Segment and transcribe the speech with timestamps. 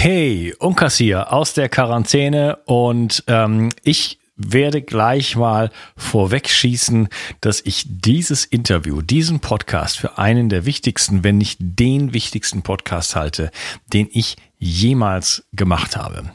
[0.00, 7.08] Hey, Unkas hier aus der Quarantäne und ähm, ich werde gleich mal vorwegschießen,
[7.40, 13.16] dass ich dieses Interview, diesen Podcast für einen der wichtigsten, wenn nicht den wichtigsten Podcast
[13.16, 13.50] halte,
[13.92, 16.30] den ich jemals gemacht habe.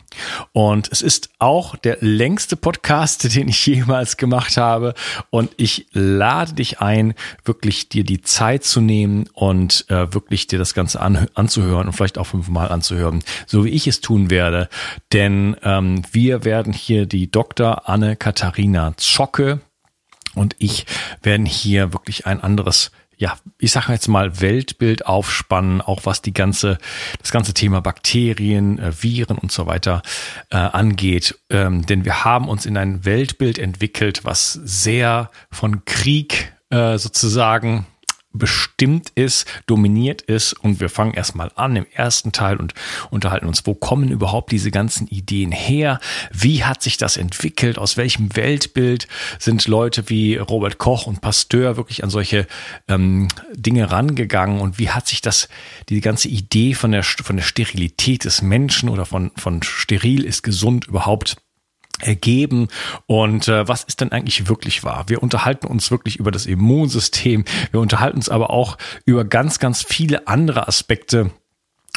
[0.52, 4.93] Und es ist auch der längste Podcast, den ich jemals gemacht habe.
[5.29, 10.59] Und ich lade dich ein, wirklich dir die Zeit zu nehmen und äh, wirklich dir
[10.59, 14.69] das Ganze an, anzuhören und vielleicht auch fünfmal anzuhören, so wie ich es tun werde.
[15.11, 17.89] Denn ähm, wir werden hier die Dr.
[17.89, 19.60] Anne-Katharina Zocke
[20.36, 20.86] und ich
[21.21, 26.33] werden hier wirklich ein anderes ja, ich sage jetzt mal Weltbild aufspannen, auch was die
[26.33, 26.77] ganze,
[27.19, 30.01] das ganze Thema Bakterien, äh, Viren und so weiter
[30.49, 31.39] äh, angeht.
[31.49, 37.86] Ähm, denn wir haben uns in ein Weltbild entwickelt, was sehr von Krieg äh, sozusagen
[38.33, 40.53] bestimmt ist, dominiert ist.
[40.53, 42.73] Und wir fangen erstmal an im ersten Teil und
[43.11, 46.00] unterhalten uns, wo kommen überhaupt diese ganzen Ideen her?
[46.31, 47.78] Wie hat sich das entwickelt?
[47.78, 49.08] Aus welchem Weltbild
[49.39, 52.48] sind Leute wie Robert Koch und Pasteur wirklich an solche
[52.88, 54.59] ähm, Dinge rangegangen?
[54.59, 55.48] Und wie hat sich das,
[55.89, 60.42] die ganze Idee von der, von der Sterilität des Menschen oder von, von steril ist
[60.44, 61.38] gesund überhaupt
[62.04, 62.68] ergeben
[63.06, 65.06] und äh, was ist denn eigentlich wirklich wahr?
[65.08, 69.82] Wir unterhalten uns wirklich über das Immunsystem, wir unterhalten uns aber auch über ganz, ganz
[69.82, 71.32] viele andere Aspekte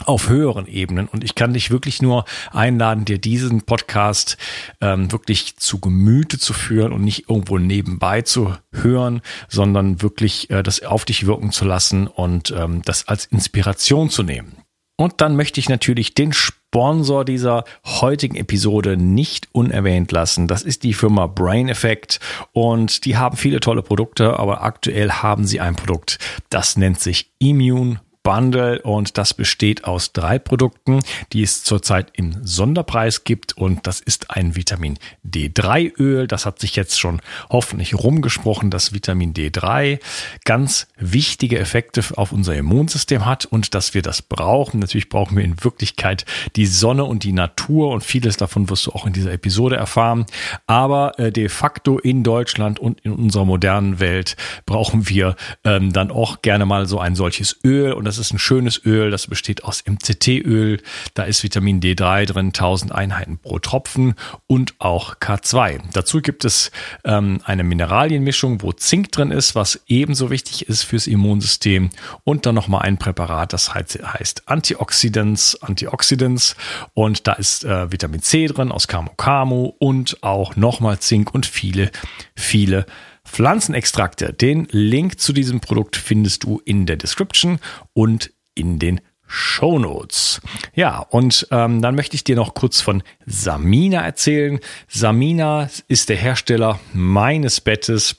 [0.04, 1.08] auf höheren Ebenen.
[1.08, 4.36] Und ich kann dich wirklich nur einladen, dir diesen Podcast
[4.80, 10.62] ähm, wirklich zu Gemüte zu führen und nicht irgendwo nebenbei zu hören, sondern wirklich äh,
[10.62, 14.65] das auf dich wirken zu lassen und ähm, das als Inspiration zu nehmen.
[14.96, 20.48] Und dann möchte ich natürlich den Sponsor dieser heutigen Episode nicht unerwähnt lassen.
[20.48, 22.18] Das ist die Firma Brain Effect
[22.52, 27.30] und die haben viele tolle Produkte, aber aktuell haben sie ein Produkt, das nennt sich
[27.38, 30.98] Immune Bundle und das besteht aus drei Produkten,
[31.32, 36.26] die es zurzeit im Sonderpreis gibt und das ist ein Vitamin D3 Öl.
[36.26, 40.00] Das hat sich jetzt schon hoffentlich rumgesprochen, dass Vitamin D3
[40.44, 44.80] ganz wichtige Effekte auf unser Immunsystem hat und dass wir das brauchen.
[44.80, 46.24] Natürlich brauchen wir in Wirklichkeit
[46.56, 50.26] die Sonne und die Natur und vieles davon wirst du auch in dieser Episode erfahren.
[50.66, 56.10] Aber äh, de facto in Deutschland und in unserer modernen Welt brauchen wir ähm, dann
[56.10, 59.26] auch gerne mal so ein solches Öl und das das ist ein schönes Öl, das
[59.26, 60.80] besteht aus MCT-Öl.
[61.14, 64.14] Da ist Vitamin D3 drin, 1000 Einheiten pro Tropfen
[64.46, 65.80] und auch K2.
[65.92, 66.70] Dazu gibt es
[67.04, 71.90] ähm, eine Mineralienmischung, wo Zink drin ist, was ebenso wichtig ist fürs Immunsystem.
[72.24, 76.56] Und dann nochmal ein Präparat, das heißt Antioxidants, Antioxidants.
[76.94, 81.46] Und da ist äh, Vitamin C drin aus Camu Camu und auch nochmal Zink und
[81.46, 81.90] viele,
[82.34, 82.86] viele
[83.26, 84.32] Pflanzenextrakte.
[84.32, 87.58] Den Link zu diesem Produkt findest du in der Description
[87.92, 90.40] und in den Show Notes.
[90.74, 94.60] Ja, und ähm, dann möchte ich dir noch kurz von Samina erzählen.
[94.88, 98.16] Samina ist der Hersteller meines Bettes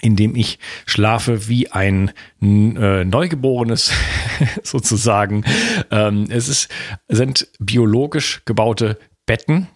[0.00, 2.12] in dem ich schlafe wie ein
[2.42, 3.90] äh, Neugeborenes
[4.62, 5.44] sozusagen.
[5.90, 6.68] Ähm, es ist,
[7.08, 9.68] sind biologisch gebaute Betten,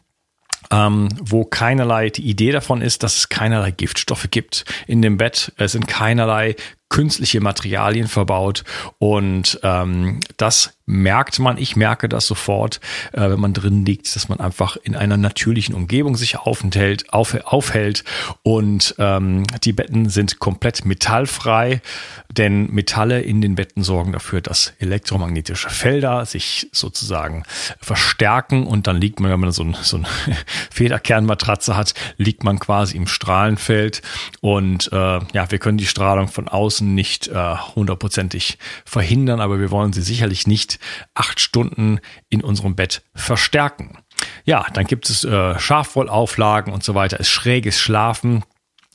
[0.71, 5.53] ähm, wo keinerlei, die Idee davon ist, dass es keinerlei Giftstoffe gibt in dem Bett.
[5.57, 6.57] Es sind keinerlei
[6.89, 8.65] künstliche Materialien verbaut.
[8.99, 12.81] Und ähm, das merkt man, ich merke das sofort,
[13.13, 17.35] äh, wenn man drin liegt, dass man einfach in einer natürlichen Umgebung sich aufenthält, auf,
[17.45, 18.05] aufhält.
[18.43, 21.83] Und ähm, die Betten sind komplett metallfrei,
[22.31, 27.43] denn Metalle in den Betten sorgen dafür, dass elektromagnetische Felder sich sozusagen
[27.81, 28.67] verstärken.
[28.67, 30.07] Und dann liegt man, wenn man so, ein, so eine
[30.71, 34.01] Federkernmatratze hat, liegt man quasi im Strahlenfeld.
[34.41, 39.71] Und äh, ja, wir können die Strahlung von außen nicht äh, hundertprozentig verhindern, aber wir
[39.71, 40.79] wollen sie sicherlich nicht
[41.15, 43.99] acht Stunden in unserem Bett verstärken.
[44.45, 48.45] Ja, dann gibt es äh, Schafwollauflagen und so weiter, ist schräges Schlafen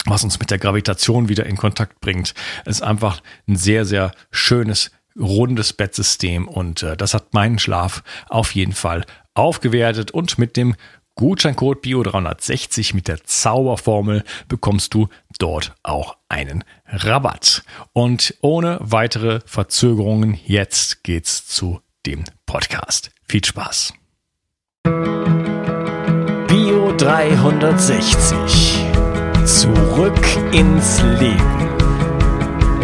[0.06, 2.34] was uns mit der Gravitation wieder in Kontakt bringt.
[2.66, 8.04] Es ist einfach ein sehr, sehr schönes, rundes Bettsystem und äh, das hat meinen Schlaf
[8.28, 10.76] auf jeden Fall aufgewertet und mit dem
[11.16, 16.64] Gutscheincode Bio360 mit der Zauberformel bekommst du dort auch einen
[16.94, 17.64] Rabatt.
[17.92, 23.12] Und ohne weitere Verzögerungen, jetzt geht's zu dem Podcast.
[23.28, 23.94] Viel Spaß.
[26.48, 28.86] Bio 360.
[29.46, 31.70] Zurück ins Leben.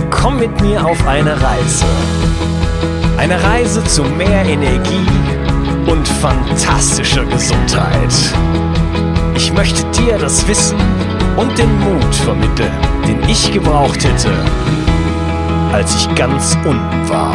[0.10, 1.86] Komm mit mir auf eine Reise.
[3.18, 5.08] Eine Reise zu mehr Energie
[5.86, 8.14] und fantastischer Gesundheit.
[9.36, 10.78] Ich möchte dir das Wissen
[11.40, 12.72] und den Mut vermitteln,
[13.08, 14.30] den ich gebraucht hätte,
[15.72, 17.34] als ich ganz unten war.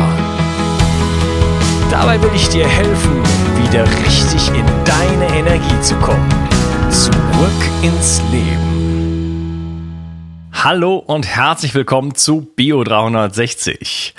[1.91, 3.23] Dabei will ich dir helfen,
[3.63, 6.29] wieder richtig in deine Energie zu kommen.
[6.91, 7.15] Zurück
[7.83, 8.75] ins Leben.
[10.53, 14.15] Hallo und herzlich willkommen zu Bio 360.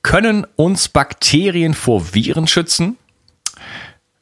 [0.00, 2.96] Können uns Bakterien vor Viren schützen?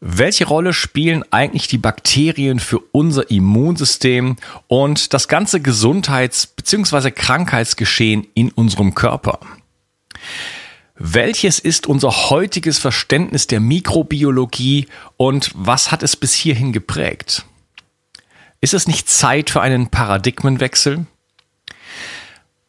[0.03, 4.37] Welche Rolle spielen eigentlich die Bakterien für unser Immunsystem
[4.67, 7.11] und das ganze Gesundheits- bzw.
[7.11, 9.41] Krankheitsgeschehen in unserem Körper?
[10.95, 14.89] Welches ist unser heutiges Verständnis der Mikrobiologie
[15.19, 17.45] und was hat es bis hierhin geprägt?
[18.63, 21.05] Ist es nicht Zeit für einen Paradigmenwechsel?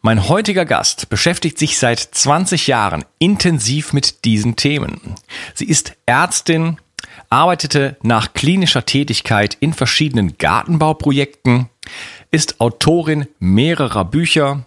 [0.02, 5.16] Mein heutiger Gast beschäftigt sich seit 20 Jahren intensiv mit diesen Themen.
[5.54, 6.78] Sie ist Ärztin,
[7.30, 11.70] arbeitete nach klinischer Tätigkeit in verschiedenen Gartenbauprojekten,
[12.32, 14.66] ist Autorin mehrerer Bücher,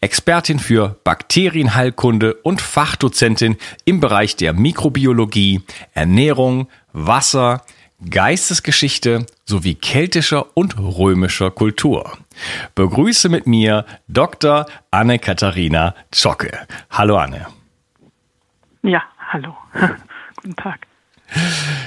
[0.00, 5.62] Expertin für Bakterienheilkunde und Fachdozentin im Bereich der Mikrobiologie,
[5.94, 7.62] Ernährung, Wasser,
[8.10, 12.18] Geistesgeschichte sowie keltischer und römischer Kultur.
[12.74, 14.66] Begrüße mit mir Dr.
[14.90, 16.66] Anne-Katharina Zschocke.
[16.90, 17.46] Hallo Anne.
[18.82, 19.56] Ja, hallo.
[20.36, 20.86] Guten Tag.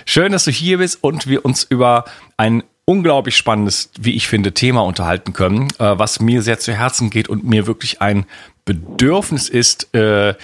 [0.05, 2.05] Schön, dass du hier bist und wir uns über
[2.37, 7.09] ein unglaublich spannendes, wie ich finde, Thema unterhalten können, äh, was mir sehr zu Herzen
[7.09, 8.25] geht und mir wirklich ein
[8.63, 10.35] Bedürfnis ist, äh,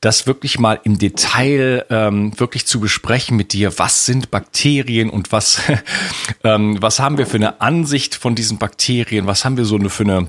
[0.00, 3.78] das wirklich mal im Detail ähm, wirklich zu besprechen mit dir.
[3.78, 5.62] Was sind Bakterien und was,
[6.44, 9.26] ähm, was haben wir für eine Ansicht von diesen Bakterien?
[9.26, 10.28] Was haben wir so eine, für eine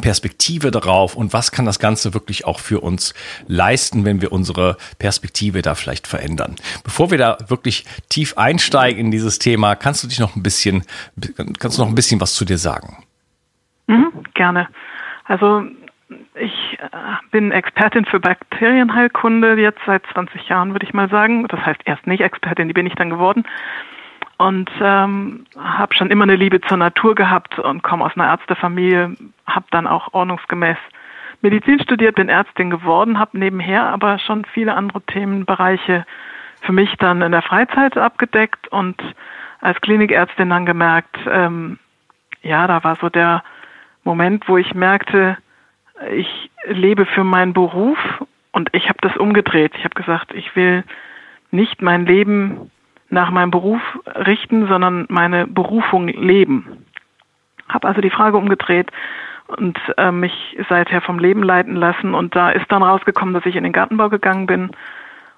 [0.00, 3.14] Perspektive darauf und was kann das Ganze wirklich auch für uns
[3.46, 6.56] leisten, wenn wir unsere Perspektive da vielleicht verändern.
[6.84, 10.84] Bevor wir da wirklich tief einsteigen in dieses Thema, kannst du dich noch ein bisschen,
[11.58, 13.04] kannst du noch ein bisschen was zu dir sagen?
[13.86, 14.68] Mhm, gerne.
[15.24, 15.64] Also
[16.34, 16.88] ich äh,
[17.30, 21.48] bin Expertin für Bakterienheilkunde jetzt seit 20 Jahren, würde ich mal sagen.
[21.48, 23.44] Das heißt erst nicht Expertin, die bin ich dann geworden
[24.38, 29.16] und ähm, habe schon immer eine Liebe zur Natur gehabt und komme aus einer Ärztefamilie,
[29.46, 30.76] habe dann auch ordnungsgemäß
[31.42, 36.06] Medizin studiert, bin Ärztin geworden, habe nebenher aber schon viele andere Themenbereiche
[36.62, 39.00] für mich dann in der Freizeit abgedeckt und
[39.60, 41.78] als Klinikärztin dann gemerkt, ähm,
[42.42, 43.42] ja, da war so der
[44.04, 45.36] Moment, wo ich merkte,
[46.10, 47.98] ich lebe für meinen Beruf
[48.52, 49.72] und ich habe das umgedreht.
[49.76, 50.84] Ich habe gesagt, ich will
[51.50, 52.70] nicht mein Leben
[53.08, 56.84] nach meinem Beruf richten, sondern meine Berufung leben.
[57.68, 58.90] Habe also die Frage umgedreht
[59.48, 62.14] und äh, mich seither vom Leben leiten lassen.
[62.14, 64.70] Und da ist dann rausgekommen, dass ich in den Gartenbau gegangen bin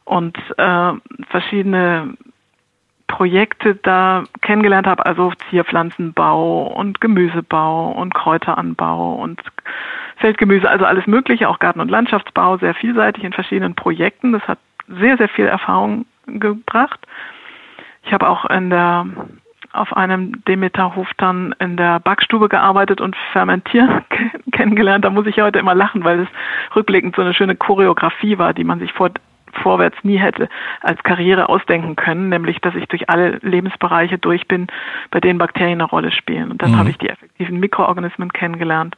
[0.04, 0.92] und äh,
[1.28, 2.14] verschiedene
[3.08, 9.40] Projekte da kennengelernt habe, also Zierpflanzenbau und Gemüsebau und Kräuteranbau und
[10.16, 14.32] Feldgemüse, also alles Mögliche, auch Garten- und Landschaftsbau, sehr vielseitig in verschiedenen Projekten.
[14.32, 14.58] Das hat
[14.88, 17.00] sehr, sehr viel Erfahrung gebracht.
[18.04, 19.06] Ich habe auch in der
[19.72, 24.02] auf einem Demeterhof dann in der Backstube gearbeitet und fermentieren
[24.52, 25.04] kennengelernt.
[25.04, 26.28] Da muss ich heute immer lachen, weil es
[26.74, 29.10] rückblickend so eine schöne Choreografie war, die man sich vor,
[29.62, 30.48] vorwärts nie hätte
[30.80, 34.68] als Karriere ausdenken können, nämlich dass ich durch alle Lebensbereiche durch bin,
[35.10, 36.50] bei denen Bakterien eine Rolle spielen.
[36.50, 36.78] Und dann mhm.
[36.78, 38.96] habe ich die effektiven Mikroorganismen kennengelernt.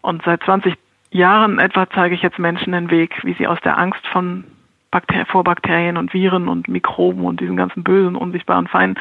[0.00, 0.74] Und seit 20
[1.10, 4.44] Jahren etwa zeige ich jetzt Menschen den Weg, wie sie aus der Angst von
[4.90, 9.00] Bakter vor Bakterien und Viren und Mikroben und diesen ganzen bösen, unsichtbaren Feinden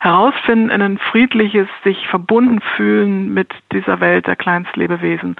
[0.00, 5.36] herausfinden in ein friedliches, sich verbunden fühlen mit dieser Welt der Kleinstlebewesen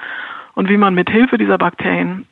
[0.55, 2.27] und wie man mit Hilfe dieser Bakterien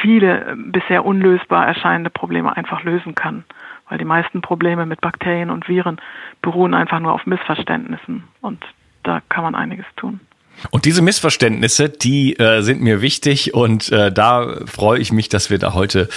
[0.00, 3.44] viele bisher unlösbar erscheinende Probleme einfach lösen kann.
[3.88, 6.00] Weil die meisten Probleme mit Bakterien und Viren
[6.42, 8.64] beruhen einfach nur auf Missverständnissen und
[9.02, 10.20] da kann man einiges tun.
[10.70, 15.50] Und diese Missverständnisse, die äh, sind mir wichtig und äh, da freue ich mich, dass
[15.50, 16.08] wir da heute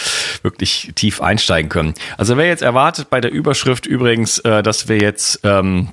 [0.42, 1.94] wirklich tief einsteigen können.
[2.18, 5.90] Also wer jetzt erwartet bei der Überschrift übrigens, äh, dass wir jetzt ähm,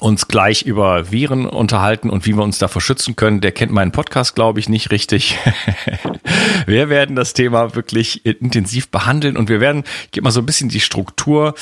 [0.00, 3.92] uns gleich über Viren unterhalten und wie wir uns davor schützen können, der kennt meinen
[3.92, 5.38] Podcast, glaube ich, nicht richtig.
[6.66, 10.46] wir werden das Thema wirklich intensiv behandeln und wir werden, ich gebe mal so ein
[10.46, 11.54] bisschen die Struktur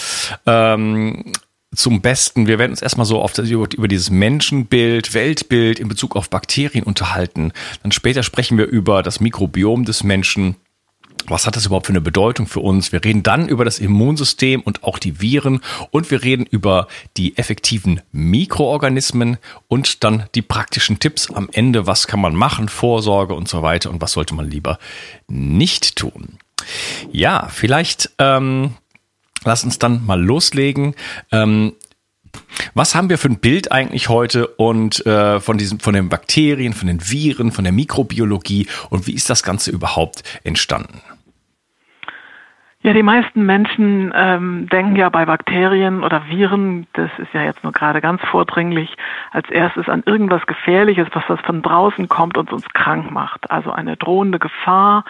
[0.46, 1.32] ähm,
[1.74, 2.46] zum Besten.
[2.46, 6.84] Wir werden uns erstmal so auf das, über dieses Menschenbild, Weltbild in Bezug auf Bakterien
[6.84, 7.52] unterhalten.
[7.82, 10.56] Dann später sprechen wir über das Mikrobiom des Menschen.
[11.26, 12.90] Was hat das überhaupt für eine Bedeutung für uns?
[12.90, 15.60] Wir reden dann über das Immunsystem und auch die Viren
[15.90, 19.38] und wir reden über die effektiven Mikroorganismen
[19.68, 21.86] und dann die praktischen Tipps am Ende.
[21.86, 22.68] Was kann man machen?
[22.68, 24.78] Vorsorge und so weiter und was sollte man lieber
[25.28, 26.38] nicht tun?
[27.12, 28.74] Ja, vielleicht ähm,
[29.44, 30.94] Lass uns dann mal loslegen.
[31.30, 31.72] Ähm,
[32.74, 36.72] was haben wir für ein Bild eigentlich heute und äh, von diesen, von den Bakterien,
[36.72, 41.02] von den Viren, von der Mikrobiologie und wie ist das Ganze überhaupt entstanden?
[42.84, 47.62] Ja, die meisten Menschen ähm, denken ja bei Bakterien oder Viren, das ist ja jetzt
[47.62, 48.96] nur gerade ganz vordringlich,
[49.30, 53.48] als erstes an irgendwas Gefährliches, was das von draußen kommt und uns krank macht.
[53.52, 55.04] Also eine drohende Gefahr,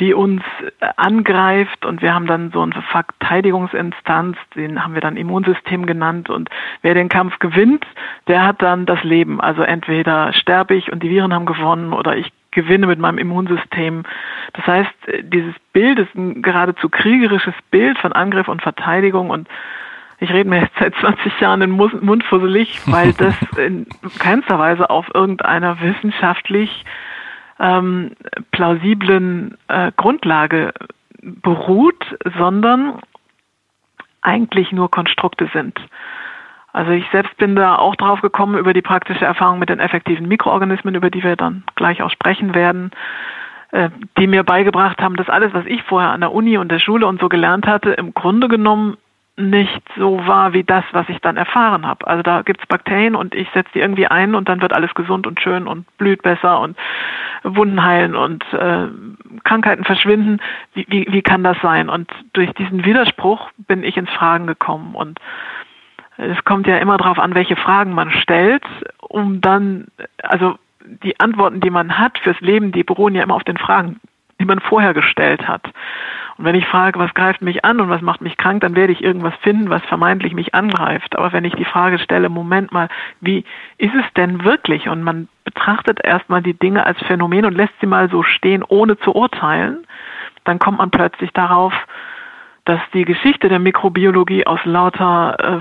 [0.00, 0.42] die uns
[0.80, 6.30] äh, angreift und wir haben dann so eine Verteidigungsinstanz, den haben wir dann Immunsystem genannt
[6.30, 6.50] und
[6.82, 7.84] wer den Kampf gewinnt,
[8.28, 9.40] der hat dann das Leben.
[9.40, 14.04] Also entweder sterbe ich und die Viren haben gewonnen oder ich gewinne mit meinem Immunsystem.
[14.54, 19.48] Das heißt, dieses Bild ist ein geradezu kriegerisches Bild von Angriff und Verteidigung und
[20.20, 23.86] ich rede mir jetzt seit 20 Jahren den Mund fusselig, weil das in
[24.18, 26.84] keinster Weise auf irgendeiner wissenschaftlich
[27.58, 28.12] ähm,
[28.52, 30.72] plausiblen äh, Grundlage
[31.22, 32.04] beruht,
[32.38, 33.00] sondern
[34.22, 35.78] eigentlich nur Konstrukte sind.
[36.72, 40.28] Also ich selbst bin da auch drauf gekommen über die praktische Erfahrung mit den effektiven
[40.28, 42.90] Mikroorganismen, über die wir dann gleich auch sprechen werden,
[43.72, 46.78] äh, die mir beigebracht haben, dass alles, was ich vorher an der Uni und der
[46.78, 48.96] Schule und so gelernt hatte, im Grunde genommen
[49.38, 52.06] nicht so war wie das, was ich dann erfahren habe.
[52.06, 55.26] Also da gibt's Bakterien und ich setze die irgendwie ein und dann wird alles gesund
[55.26, 56.76] und schön und blüht besser und
[57.44, 58.88] Wunden heilen und äh,
[59.44, 60.40] Krankheiten verschwinden.
[60.74, 61.88] Wie, wie, wie kann das sein?
[61.88, 65.20] Und durch diesen Widerspruch bin ich ins Fragen gekommen und
[66.16, 68.64] es kommt ja immer darauf an, welche Fragen man stellt,
[68.98, 69.86] um dann,
[70.20, 70.58] also
[71.04, 74.00] die Antworten, die man hat fürs Leben, die beruhen ja immer auf den Fragen,
[74.40, 75.64] die man vorher gestellt hat.
[76.36, 78.92] Und wenn ich frage, was greift mich an und was macht mich krank, dann werde
[78.92, 81.16] ich irgendwas finden, was vermeintlich mich angreift.
[81.16, 82.88] Aber wenn ich die Frage stelle, Moment mal,
[83.20, 83.44] wie
[83.76, 84.88] ist es denn wirklich?
[84.88, 88.96] Und man betrachtet erstmal die Dinge als Phänomen und lässt sie mal so stehen, ohne
[88.98, 89.84] zu urteilen,
[90.44, 91.74] dann kommt man plötzlich darauf,
[92.64, 95.60] dass die Geschichte der Mikrobiologie aus lauter äh,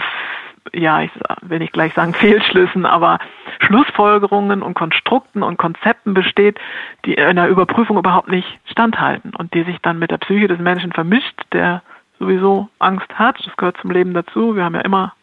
[0.73, 3.19] ja, ich will nicht gleich sagen Fehlschlüssen, aber
[3.59, 6.59] Schlussfolgerungen und Konstrukten und Konzepten besteht,
[7.05, 10.59] die in einer Überprüfung überhaupt nicht standhalten und die sich dann mit der Psyche des
[10.59, 11.81] Menschen vermischt, der
[12.19, 13.37] sowieso Angst hat.
[13.45, 14.55] Das gehört zum Leben dazu.
[14.55, 15.13] Wir haben ja immer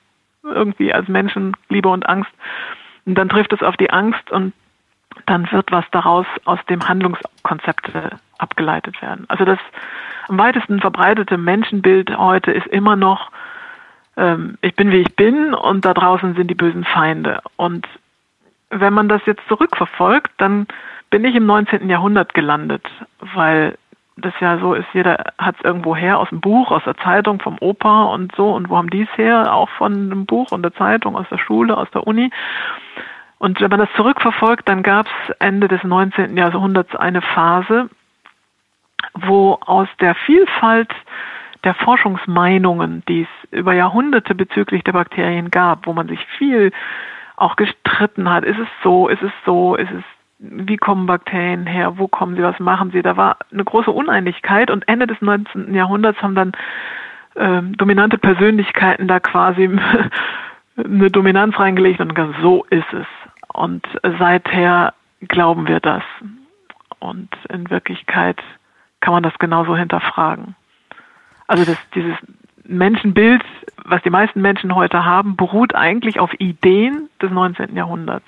[0.43, 2.31] irgendwie als Menschen Liebe und Angst.
[3.07, 4.53] Und dann trifft es auf die Angst und
[5.27, 7.91] dann wird was daraus aus dem Handlungskonzept
[8.39, 9.25] abgeleitet werden.
[9.29, 9.59] Also das
[10.29, 13.31] am weitesten verbreitete Menschenbild heute ist immer noch
[14.16, 17.40] ähm, ich bin wie ich bin und da draußen sind die bösen Feinde.
[17.56, 17.87] Und
[18.71, 20.66] wenn man das jetzt zurückverfolgt, dann
[21.11, 21.88] bin ich im 19.
[21.88, 22.85] Jahrhundert gelandet,
[23.21, 23.76] weil
[24.16, 27.40] das ja so ist, jeder hat es irgendwo her aus dem Buch, aus der Zeitung,
[27.40, 28.52] vom Opa und so.
[28.52, 29.52] Und wo haben die es her?
[29.52, 32.30] Auch von einem Buch und der Zeitung, aus der Schule, aus der Uni.
[33.38, 36.37] Und wenn man das zurückverfolgt, dann gab es Ende des 19.
[36.37, 37.90] Jahrhunderts eine Phase,
[39.14, 40.92] wo aus der Vielfalt
[41.64, 46.73] der Forschungsmeinungen, die es über Jahrhunderte bezüglich der Bakterien gab, wo man sich viel
[47.37, 48.44] auch gestritten hat.
[48.44, 49.09] Ist es so?
[49.09, 49.75] Ist es so?
[49.76, 50.04] Ist es
[50.38, 53.02] wie kommen Bakterien her, wo kommen sie, was machen sie.
[53.02, 55.75] Da war eine große Uneinigkeit und Ende des 19.
[55.75, 56.52] Jahrhunderts haben dann
[57.35, 59.71] äh, dominante Persönlichkeiten da quasi
[60.76, 63.06] eine Dominanz reingelegt und gesagt, so ist es.
[63.52, 63.87] Und
[64.18, 64.92] seither
[65.28, 66.02] glauben wir das.
[66.99, 68.42] Und in Wirklichkeit
[69.00, 70.56] kann man das genauso hinterfragen.
[71.47, 72.17] Also das, dieses
[72.65, 73.43] Menschenbild,
[73.85, 77.77] was die meisten Menschen heute haben, beruht eigentlich auf Ideen des 19.
[77.77, 78.27] Jahrhunderts.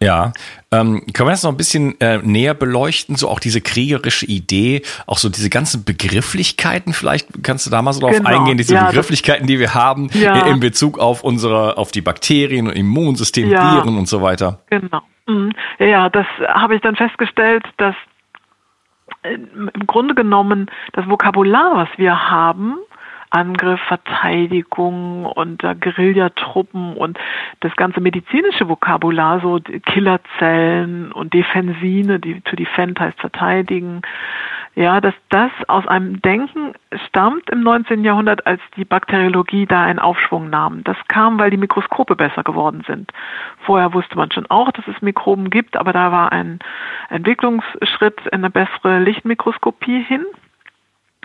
[0.00, 0.32] Ja,
[0.70, 4.82] ähm, können wir das noch ein bisschen äh, näher beleuchten, so auch diese kriegerische Idee,
[5.06, 8.28] auch so diese ganzen Begrifflichkeiten, vielleicht kannst du da mal so drauf genau.
[8.28, 10.46] eingehen, diese ja, Begrifflichkeiten, die wir haben ja.
[10.46, 13.74] in Bezug auf unsere, auf die Bakterien und Immunsystem, ja.
[13.74, 14.60] Viren und so weiter.
[14.70, 15.02] Genau.
[15.26, 15.52] Mhm.
[15.80, 17.96] Ja, das habe ich dann festgestellt, dass
[19.22, 22.78] im Grunde genommen das Vokabular, was wir haben,
[23.30, 27.18] Angriff, Verteidigung und äh, Guerillatruppen und
[27.60, 34.02] das ganze medizinische Vokabular, so Killerzellen und Defensine, die to defend heißt verteidigen,
[34.78, 36.72] ja, dass das aus einem Denken
[37.08, 38.04] stammt im 19.
[38.04, 40.84] Jahrhundert, als die Bakteriologie da einen Aufschwung nahm.
[40.84, 43.10] Das kam, weil die Mikroskope besser geworden sind.
[43.66, 46.60] Vorher wusste man schon auch, dass es Mikroben gibt, aber da war ein
[47.10, 50.24] Entwicklungsschritt in eine bessere Lichtmikroskopie hin.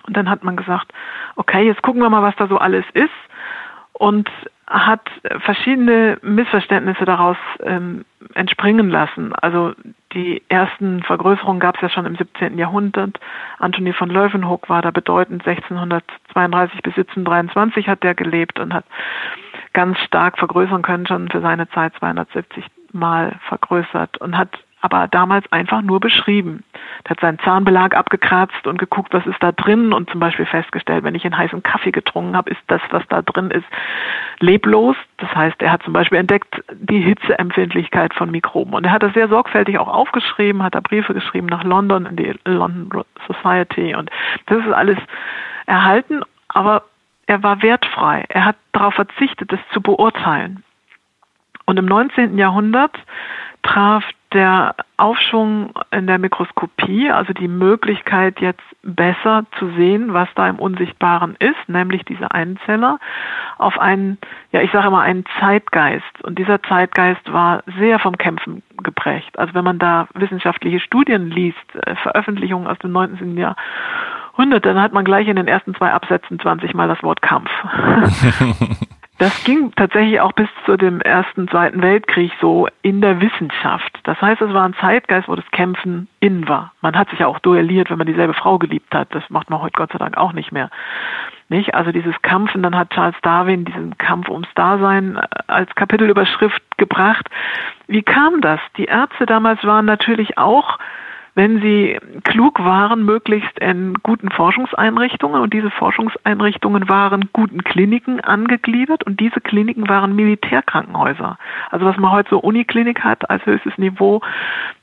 [0.07, 0.91] Und dann hat man gesagt,
[1.35, 3.11] okay, jetzt gucken wir mal, was da so alles ist.
[3.93, 4.31] Und
[4.65, 5.07] hat
[5.41, 9.31] verschiedene Missverständnisse daraus ähm, entspringen lassen.
[9.35, 9.73] Also
[10.13, 12.57] die ersten Vergrößerungen gab es ja schon im 17.
[12.57, 13.19] Jahrhundert.
[13.59, 15.45] Anthony von Leeuwenhoek war da bedeutend.
[15.45, 18.85] 1632 bis 1723 hat der gelebt und hat
[19.73, 24.51] ganz stark vergrößern können, schon für seine Zeit 270 Mal vergrößert und hat
[24.83, 26.65] aber damals einfach nur beschrieben.
[27.05, 31.05] Er hat seinen Zahnbelag abgekratzt und geguckt, was ist da drin und zum Beispiel festgestellt,
[31.05, 33.65] wenn ich einen heißen Kaffee getrunken habe, ist das, was da drin ist,
[34.41, 34.97] leblos.
[35.19, 39.13] Das heißt, er hat zum Beispiel entdeckt die Hitzeempfindlichkeit von Mikroben und er hat das
[39.13, 44.11] sehr sorgfältig auch aufgeschrieben, hat da Briefe geschrieben nach London in die London Society und
[44.47, 44.97] das ist alles
[45.65, 46.83] erhalten, aber
[47.25, 48.25] er war wertfrei.
[48.27, 50.61] Er hat darauf verzichtet, es zu beurteilen.
[51.65, 52.37] Und im 19.
[52.37, 52.97] Jahrhundert
[53.61, 60.47] traf der Aufschwung in der Mikroskopie, also die Möglichkeit jetzt besser zu sehen, was da
[60.47, 62.99] im Unsichtbaren ist, nämlich diese Einzeller,
[63.57, 64.17] auf einen,
[64.51, 66.23] ja ich sage immer einen Zeitgeist.
[66.23, 69.37] Und dieser Zeitgeist war sehr vom Kämpfen geprägt.
[69.37, 73.37] Also wenn man da wissenschaftliche Studien liest, äh, Veröffentlichungen aus dem 19.
[73.37, 77.49] Jahrhundert, dann hat man gleich in den ersten zwei Absätzen 20 Mal das Wort Kampf.
[79.19, 83.99] Das ging tatsächlich auch bis zu dem Ersten, Zweiten Weltkrieg so in der Wissenschaft.
[84.03, 86.73] Das heißt, es war ein Zeitgeist, wo das Kämpfen in war.
[86.81, 89.13] Man hat sich ja auch duelliert, wenn man dieselbe Frau geliebt hat.
[89.13, 90.69] Das macht man heute Gott sei Dank auch nicht mehr.
[91.47, 91.75] Nicht?
[91.75, 97.29] Also dieses Kampfen, dann hat Charles Darwin diesen Kampf ums Dasein äh, als Kapitelüberschrift gebracht.
[97.87, 98.59] Wie kam das?
[98.77, 100.79] Die Ärzte damals waren natürlich auch
[101.35, 109.03] wenn sie klug waren, möglichst in guten Forschungseinrichtungen und diese Forschungseinrichtungen waren guten Kliniken angegliedert
[109.03, 111.37] und diese Kliniken waren Militärkrankenhäuser.
[111.71, 114.21] Also was man heute so Uniklinik hat als höchstes Niveau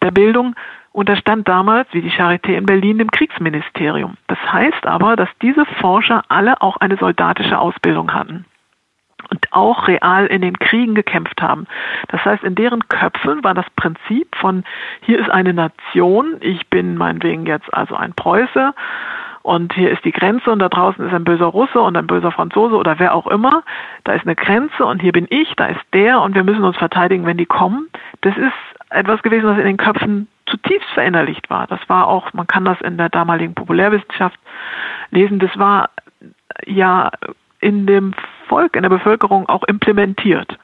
[0.02, 0.54] der Bildung,
[0.92, 4.16] unterstand damals, wie die Charité in Berlin, dem Kriegsministerium.
[4.26, 8.44] Das heißt aber, dass diese Forscher alle auch eine soldatische Ausbildung hatten
[9.30, 11.66] und auch real in den Kriegen gekämpft haben.
[12.08, 14.64] Das heißt, in deren Köpfen war das Prinzip von,
[15.02, 18.74] hier ist eine Nation, ich bin meinetwegen jetzt also ein Preuße
[19.42, 22.30] und hier ist die Grenze und da draußen ist ein böser Russe und ein böser
[22.30, 23.62] Franzose oder wer auch immer.
[24.04, 26.76] Da ist eine Grenze und hier bin ich, da ist der und wir müssen uns
[26.76, 27.88] verteidigen, wenn die kommen.
[28.20, 28.52] Das ist
[28.90, 31.66] etwas gewesen, was in den Köpfen zutiefst verinnerlicht war.
[31.68, 34.38] Das war auch, man kann das in der damaligen Populärwissenschaft
[35.10, 35.88] lesen, das war
[36.66, 37.10] ja
[37.60, 38.14] in dem
[38.48, 40.58] Volk, in der Bevölkerung auch implementiert.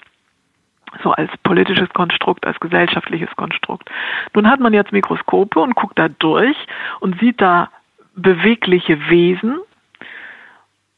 [1.03, 3.91] So als politisches Konstrukt, als gesellschaftliches Konstrukt.
[4.35, 6.57] Nun hat man jetzt Mikroskope und guckt da durch
[7.01, 7.71] und sieht da
[8.15, 9.59] bewegliche Wesen.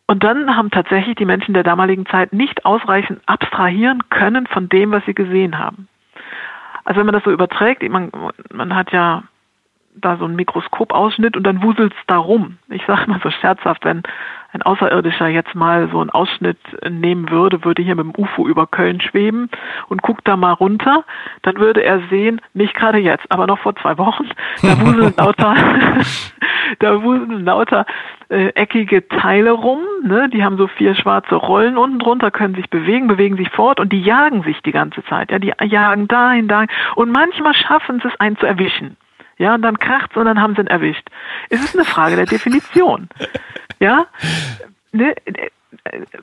[0.07, 4.93] Und dann haben tatsächlich die Menschen der damaligen Zeit nicht ausreichend abstrahieren können von dem,
[4.93, 5.89] was sie gesehen haben.
[6.85, 8.11] Also wenn man das so überträgt, man,
[8.51, 9.25] man hat ja
[10.01, 12.59] da so einen Mikroskopausschnitt und dann wuselt es da rum.
[12.69, 14.03] Ich sage mal so scherzhaft, wenn
[14.53, 16.59] ein Außerirdischer jetzt mal so einen Ausschnitt
[16.89, 19.51] nehmen würde, würde hier mit dem UFO über Köln schweben
[19.89, 21.05] und guckt da mal runter,
[21.43, 24.29] dann würde er sehen, nicht gerade jetzt, aber noch vor zwei Wochen,
[24.63, 25.55] da wuseln lauter,
[26.79, 27.85] da wuseln lauter
[28.31, 30.31] äh, eckige Teile rum, ne?
[30.31, 33.93] die haben so vier schwarze Rollen unten drunter, können sich bewegen, bewegen sich fort und
[33.93, 35.31] die jagen sich die ganze Zeit.
[35.31, 38.97] Ja, die jagen dahin, dahin und manchmal schaffen sie es, einen zu erwischen.
[39.39, 41.09] Ja, und dann kracht's und dann haben sie ihn erwischt.
[41.49, 43.09] Es ist eine Frage der Definition.
[43.81, 44.07] Ja,
[44.93, 45.15] ne,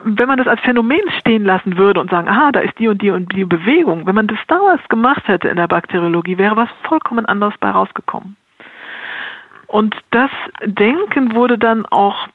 [0.04, 3.00] wenn man das als Phänomen stehen lassen würde und sagen, aha, da ist die und
[3.00, 6.68] die und die Bewegung, wenn man das damals gemacht hätte in der Bakteriologie, wäre was
[6.82, 8.36] vollkommen anderes bei rausgekommen.
[9.66, 10.30] Und das
[10.64, 12.28] Denken wurde dann auch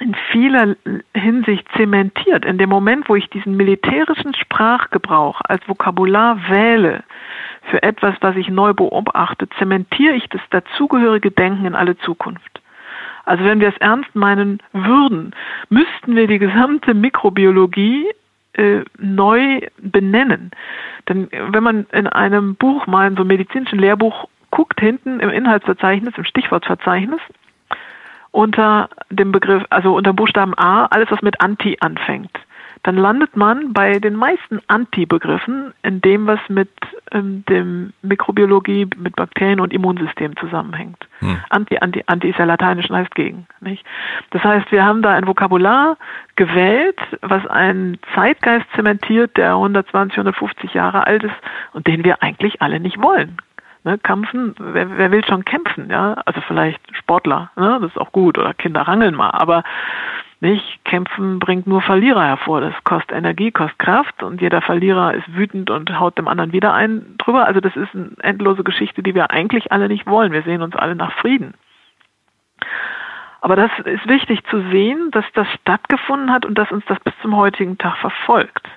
[0.00, 0.76] in vieler
[1.14, 2.44] Hinsicht zementiert.
[2.44, 7.02] In dem Moment, wo ich diesen militärischen Sprachgebrauch als Vokabular wähle
[7.70, 12.60] für etwas, was ich neu beobachte, zementiere ich das dazugehörige Denken in alle Zukunft.
[13.24, 15.34] Also wenn wir es ernst meinen würden,
[15.68, 18.06] müssten wir die gesamte Mikrobiologie
[18.54, 20.50] äh, neu benennen.
[21.08, 25.28] Denn wenn man in einem Buch mal in so einem medizinischen Lehrbuch guckt, hinten im
[25.28, 27.20] Inhaltsverzeichnis, im Stichwortverzeichnis,
[28.30, 32.30] unter dem Begriff, also unter Buchstaben A, alles was mit Anti anfängt
[32.82, 36.70] dann landet man bei den meisten Anti-Begriffen in dem, was mit
[37.12, 41.08] ähm, dem Mikrobiologie, mit Bakterien und Immunsystem zusammenhängt.
[41.20, 41.38] Hm.
[41.50, 43.46] Anti, Anti, Anti ist ja lateinisch und heißt gegen.
[43.60, 43.84] Nicht?
[44.30, 45.96] Das heißt, wir haben da ein Vokabular
[46.36, 51.34] gewählt, was einen Zeitgeist zementiert, der 120, 150 Jahre alt ist
[51.72, 53.38] und den wir eigentlich alle nicht wollen.
[53.84, 56.14] Ne, kämpfen, wer, wer will schon kämpfen, ja?
[56.26, 57.78] Also vielleicht Sportler, ne?
[57.80, 59.62] das ist auch gut, oder Kinder rangeln mal, aber
[60.40, 60.84] nicht?
[60.84, 62.60] Kämpfen bringt nur Verlierer hervor.
[62.60, 66.74] Das kostet Energie, kostet Kraft und jeder Verlierer ist wütend und haut dem anderen wieder
[66.74, 67.46] ein drüber.
[67.46, 70.32] Also das ist eine endlose Geschichte, die wir eigentlich alle nicht wollen.
[70.32, 71.54] Wir sehen uns alle nach Frieden.
[73.40, 77.14] Aber das ist wichtig zu sehen, dass das stattgefunden hat und dass uns das bis
[77.22, 78.68] zum heutigen Tag verfolgt.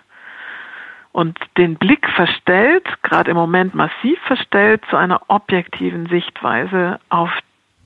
[1.12, 7.32] Und den Blick verstellt, gerade im Moment massiv verstellt, zu einer objektiven Sichtweise auf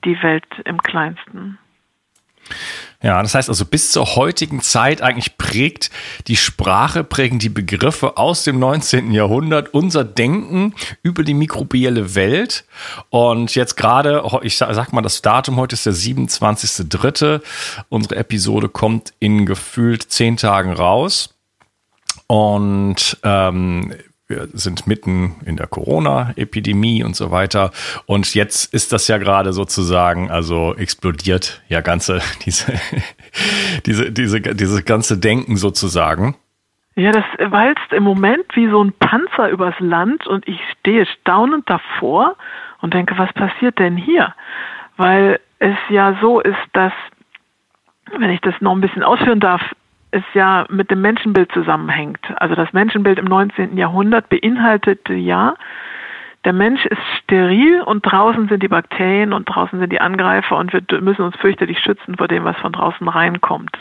[0.04, 1.58] die Welt im Kleinsten.
[3.02, 5.90] Ja, das heißt also bis zur heutigen Zeit eigentlich prägt
[6.28, 9.12] die Sprache, prägen die Begriffe aus dem 19.
[9.12, 12.64] Jahrhundert unser Denken über die mikrobielle Welt.
[13.10, 17.42] Und jetzt gerade, ich sag mal, das Datum heute ist der 27.3.
[17.90, 21.34] Unsere Episode kommt in gefühlt zehn Tagen raus.
[22.28, 23.94] Und ähm,
[24.28, 27.70] wir sind mitten in der Corona-Epidemie und so weiter.
[28.06, 32.72] Und jetzt ist das ja gerade sozusagen, also explodiert ja ganze, diese,
[33.86, 36.36] diese, diese, dieses ganze Denken sozusagen.
[36.96, 41.68] Ja, das walzt im Moment wie so ein Panzer übers Land und ich stehe staunend
[41.68, 42.36] davor
[42.80, 44.34] und denke, was passiert denn hier?
[44.96, 46.92] Weil es ja so ist, dass,
[48.18, 49.60] wenn ich das noch ein bisschen ausführen darf,
[50.16, 52.20] es ja mit dem Menschenbild zusammenhängt.
[52.36, 53.76] Also das Menschenbild im 19.
[53.76, 55.54] Jahrhundert beinhaltete ja,
[56.44, 60.72] der Mensch ist steril und draußen sind die Bakterien und draußen sind die Angreifer und
[60.72, 63.76] wir müssen uns fürchterlich schützen vor dem, was von draußen reinkommt.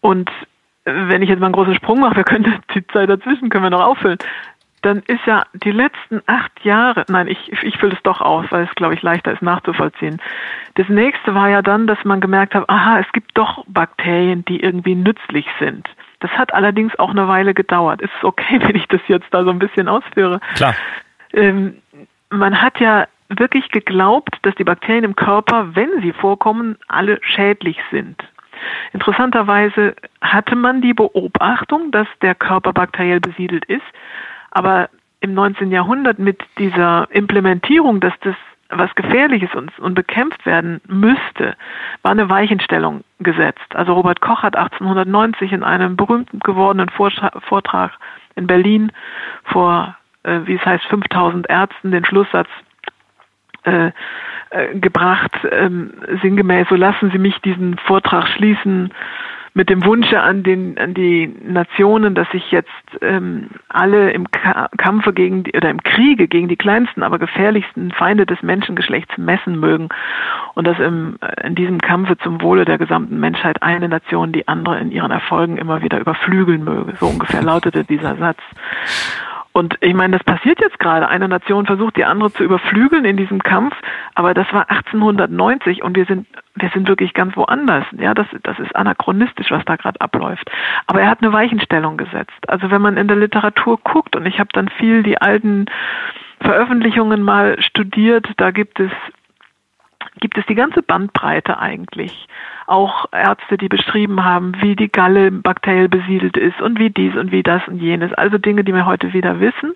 [0.00, 0.30] Und
[0.84, 3.70] wenn ich jetzt mal einen großen Sprung mache, wir können die Zeit dazwischen können wir
[3.70, 4.18] noch auffüllen
[4.84, 8.64] dann ist ja die letzten acht Jahre, nein, ich, ich fülle es doch aus, weil
[8.64, 10.20] es, glaube ich, leichter ist nachzuvollziehen.
[10.74, 14.60] Das nächste war ja dann, dass man gemerkt hat, aha, es gibt doch Bakterien, die
[14.60, 15.88] irgendwie nützlich sind.
[16.20, 18.02] Das hat allerdings auch eine Weile gedauert.
[18.02, 20.40] Ist es okay, wenn ich das jetzt da so ein bisschen ausführe?
[20.54, 20.74] Klar.
[21.32, 21.78] Ähm,
[22.30, 27.78] man hat ja wirklich geglaubt, dass die Bakterien im Körper, wenn sie vorkommen, alle schädlich
[27.90, 28.22] sind.
[28.92, 33.82] Interessanterweise hatte man die Beobachtung, dass der Körper bakteriell besiedelt ist,
[34.54, 34.88] aber
[35.20, 35.70] im 19.
[35.70, 38.36] Jahrhundert mit dieser Implementierung, dass das
[38.70, 41.54] was Gefährliches und, und bekämpft werden müsste,
[42.02, 43.74] war eine Weichenstellung gesetzt.
[43.74, 47.92] Also Robert Koch hat 1890 in einem berühmt gewordenen Vortrag
[48.36, 48.90] in Berlin
[49.44, 52.48] vor, äh, wie es heißt, 5000 Ärzten den Schlusssatz
[53.64, 53.92] äh,
[54.50, 58.92] äh, gebracht, ähm, sinngemäß, so lassen Sie mich diesen Vortrag schließen
[59.56, 62.68] mit dem Wunsche an, den, an die Nationen, dass sich jetzt
[63.00, 67.92] ähm, alle im Ka Kampfe gegen die, oder im Kriege gegen die kleinsten, aber gefährlichsten
[67.92, 69.90] Feinde des Menschengeschlechts messen mögen
[70.54, 74.48] und dass im, äh, in diesem Kampfe zum Wohle der gesamten Menschheit eine Nation die
[74.48, 76.94] andere in ihren Erfolgen immer wieder überflügeln möge.
[76.98, 78.40] So ungefähr lautete dieser Satz.
[79.56, 81.08] Und ich meine, das passiert jetzt gerade.
[81.08, 83.72] Eine Nation versucht, die andere zu überflügeln in diesem Kampf,
[84.16, 87.84] aber das war 1890 und wir sind, wir sind wirklich ganz woanders.
[87.92, 90.50] Ja, das, das ist anachronistisch, was da gerade abläuft.
[90.88, 92.48] Aber er hat eine Weichenstellung gesetzt.
[92.48, 95.66] Also wenn man in der Literatur guckt, und ich habe dann viel die alten
[96.40, 98.90] Veröffentlichungen mal studiert, da gibt es
[100.20, 102.26] gibt es die ganze Bandbreite eigentlich.
[102.66, 107.30] Auch Ärzte, die beschrieben haben, wie die Galle bakteriell besiedelt ist und wie dies und
[107.30, 108.12] wie das und jenes.
[108.14, 109.74] Also Dinge, die wir heute wieder wissen.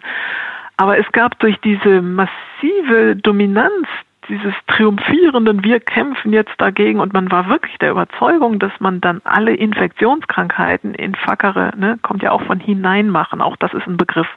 [0.77, 3.87] Aber es gab durch diese massive Dominanz
[4.29, 9.21] dieses triumphierenden Wir kämpfen jetzt dagegen und man war wirklich der Überzeugung, dass man dann
[9.25, 14.29] alle Infektionskrankheiten in Fackere, ne, kommt ja auch von hineinmachen, auch das ist ein Begriff,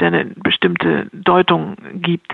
[0.00, 2.32] der eine bestimmte Deutung gibt.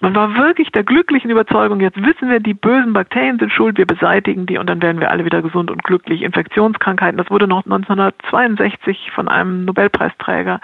[0.00, 3.86] Man war wirklich der glücklichen Überzeugung, jetzt wissen wir, die bösen Bakterien sind schuld, wir
[3.86, 6.22] beseitigen die und dann werden wir alle wieder gesund und glücklich.
[6.22, 10.60] Infektionskrankheiten, das wurde noch 1962 von einem Nobelpreisträger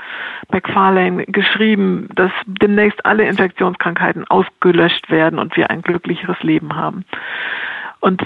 [0.53, 7.05] McFarlane geschrieben, dass demnächst alle Infektionskrankheiten ausgelöscht werden und wir ein glücklicheres Leben haben.
[8.01, 8.23] Und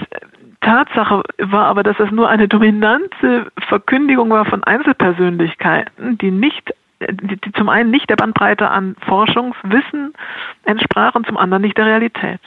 [0.61, 7.51] Tatsache war aber, dass es nur eine dominante Verkündigung war von Einzelpersönlichkeiten, die nicht die,
[7.51, 10.13] zum einen nicht der Bandbreite an Forschungswissen
[10.63, 12.39] entsprachen, zum anderen nicht der Realität.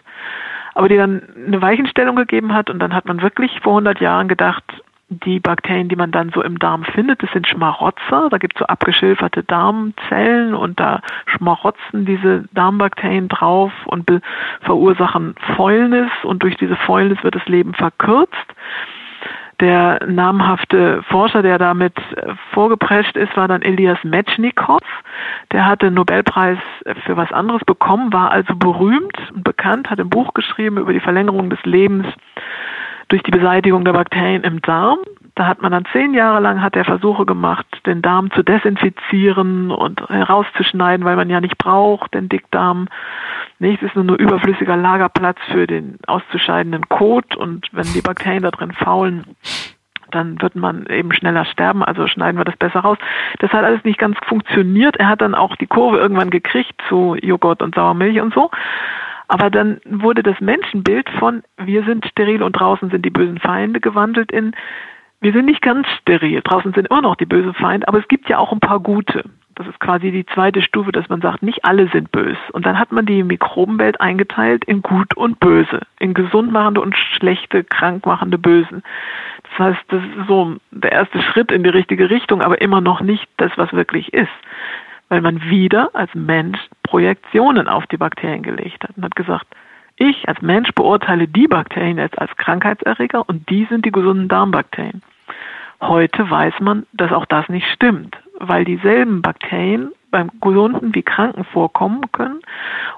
[0.74, 4.28] Aber die dann eine Weichenstellung gegeben hat und dann hat man wirklich vor 100 Jahren
[4.28, 4.64] gedacht,
[5.11, 8.29] die Bakterien, die man dann so im Darm findet, das sind Schmarotzer.
[8.31, 14.11] Da gibt es so abgeschilferte Darmzellen und da schmarotzen diese Darmbakterien drauf und
[14.61, 18.35] verursachen Fäulnis und durch diese Fäulnis wird das Leben verkürzt.
[19.61, 21.94] Der namhafte Forscher, der damit
[22.53, 24.83] vorgeprescht ist, war dann Elias Metchnikow.
[25.51, 26.59] Der hatte den Nobelpreis
[27.05, 31.01] für was anderes bekommen, war also berühmt und bekannt, hat ein Buch geschrieben über die
[31.01, 32.07] Verlängerung des Lebens
[33.09, 34.99] durch die Beseitigung der Bakterien im Darm.
[35.35, 39.71] Da hat man dann zehn Jahre lang hat er Versuche gemacht, den Darm zu desinfizieren
[39.71, 42.88] und herauszuschneiden, weil man ja nicht braucht, den Dickdarm.
[43.61, 48.51] Nichts ist nur ein überflüssiger Lagerplatz für den auszuscheidenden Kot und wenn die Bakterien da
[48.51, 49.25] drin faulen,
[50.11, 52.99] dann wird man eben schneller sterben, also schneiden wir das besser raus.
[53.38, 54.97] Das hat alles nicht ganz funktioniert.
[54.97, 58.51] Er hat dann auch die Kurve irgendwann gekriegt zu Joghurt und Sauermilch und so.
[59.29, 63.81] Aber dann wurde das Menschenbild von wir sind steril und draußen sind die bösen Feinde
[63.81, 64.55] gewandelt in
[65.21, 66.41] wir sind nicht ganz steril.
[66.43, 69.25] Draußen sind immer noch die bösen Feinde, aber es gibt ja auch ein paar gute.
[69.57, 72.38] Das ist quasi die zweite Stufe, dass man sagt, nicht alle sind böse.
[72.53, 77.64] Und dann hat man die Mikrobenwelt eingeteilt in gut und böse, in gesundmachende und schlechte,
[77.64, 78.85] krankmachende Bösen.
[79.43, 83.01] Das heißt, das ist so der erste Schritt in die richtige Richtung, aber immer noch
[83.01, 84.31] nicht das, was wirklich ist.
[85.09, 89.47] Weil man wieder als Mensch Projektionen auf die Bakterien gelegt hat und hat gesagt,
[89.97, 95.03] ich als Mensch beurteile die Bakterien jetzt als Krankheitserreger und die sind die gesunden Darmbakterien.
[95.81, 101.44] Heute weiß man, dass auch das nicht stimmt, weil dieselben Bakterien beim Gesunden wie Kranken
[101.44, 102.40] vorkommen können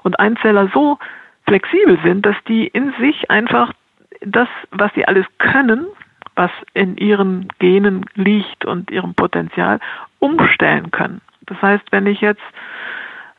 [0.03, 0.97] und Einzeller so
[1.45, 3.73] flexibel sind, dass die in sich einfach
[4.21, 5.87] das, was sie alles können,
[6.35, 9.79] was in ihren Genen liegt und ihrem Potenzial,
[10.19, 11.21] umstellen können.
[11.51, 12.41] Das heißt, wenn ich jetzt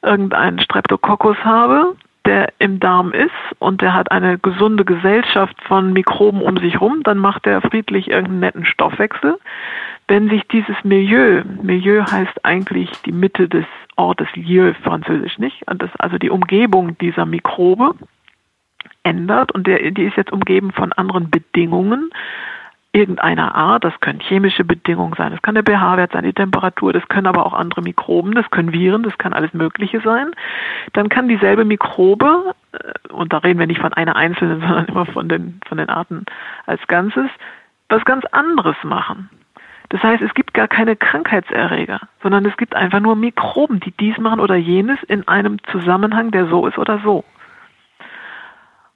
[0.02, 1.96] irgendeinen Streptococcus habe,
[2.26, 7.02] der im Darm ist und der hat eine gesunde Gesellschaft von Mikroben um sich herum,
[7.04, 9.38] dann macht er friedlich irgendeinen netten Stoffwechsel.
[10.08, 13.64] Wenn sich dieses Milieu, Milieu heißt eigentlich die Mitte des
[13.96, 17.94] Ortes, Lieu französisch nicht, also die Umgebung dieser Mikrobe
[19.04, 22.10] ändert und der, die ist jetzt umgeben von anderen Bedingungen,
[22.92, 23.84] irgendeiner Art.
[23.84, 27.46] Das können chemische Bedingungen sein, das kann der pH-Wert sein, die Temperatur, das können aber
[27.46, 30.32] auch andere Mikroben, das können Viren, das kann alles Mögliche sein.
[30.92, 35.06] Dann kann dieselbe Mikrobe, äh, und da reden wir nicht von einer einzelnen, sondern immer
[35.06, 36.26] von den, von den Arten
[36.66, 37.30] als Ganzes,
[37.88, 39.30] was ganz anderes machen.
[39.88, 44.16] Das heißt, es gibt gar keine Krankheitserreger, sondern es gibt einfach nur Mikroben, die dies
[44.16, 47.24] machen oder jenes in einem Zusammenhang, der so ist oder so.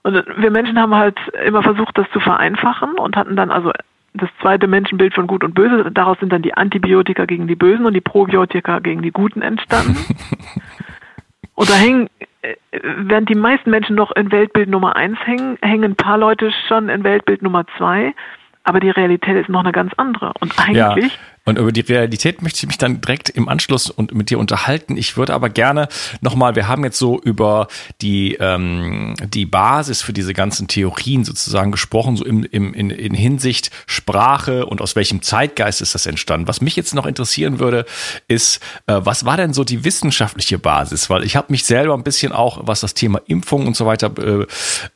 [0.07, 3.73] Und wir Menschen haben halt immer versucht, das zu vereinfachen und hatten dann also
[4.15, 5.91] das zweite Menschenbild von Gut und Böse.
[5.91, 9.97] Daraus sind dann die Antibiotika gegen die Bösen und die Probiotika gegen die Guten entstanden.
[11.57, 12.09] und da hängen,
[12.43, 16.53] äh, während die meisten Menschen noch in Weltbild Nummer eins hängen, hängen ein paar Leute
[16.69, 18.15] schon in Weltbild Nummer zwei.
[18.63, 20.35] Aber die Realität ist noch eine ganz andere.
[20.39, 21.36] Und eigentlich ja.
[21.47, 24.97] Und über die Realität möchte ich mich dann direkt im Anschluss und mit dir unterhalten.
[24.97, 25.89] Ich würde aber gerne
[26.21, 27.69] nochmal, wir haben jetzt so über
[28.03, 33.15] die, ähm, die Basis für diese ganzen Theorien sozusagen gesprochen, so im, im, in, in
[33.15, 36.49] Hinsicht Sprache und aus welchem Zeitgeist ist das entstanden.
[36.49, 37.87] Was mich jetzt noch interessieren würde,
[38.27, 41.09] ist, äh, was war denn so die wissenschaftliche Basis?
[41.11, 44.11] Weil ich habe mich selber ein bisschen auch, was das Thema Impfung und so weiter
[44.19, 44.47] äh,